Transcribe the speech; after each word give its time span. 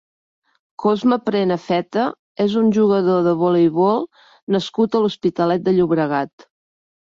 Cosme 0.83 1.17
Prenafeta 1.25 2.05
és 2.45 2.55
un 2.61 2.71
jugador 2.77 3.21
de 3.27 3.35
voleibol 3.43 4.03
nascut 4.57 4.99
a 5.01 5.05
l'Hospitalet 5.05 5.69
de 5.69 5.77
Llobregat. 5.77 6.49